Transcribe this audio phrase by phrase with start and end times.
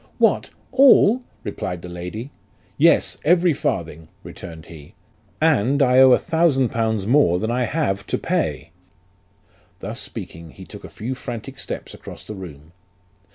[0.27, 2.31] 'What, all!' replied the lady.'
[2.79, 4.95] Yes, every farthing;' returned he,'
[5.39, 8.71] and I owe a thousand pounds more than I have to pay.'
[9.79, 12.71] Thus speaking, he took a few frantic steps across the room.